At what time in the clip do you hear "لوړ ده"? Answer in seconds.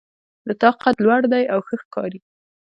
1.05-1.39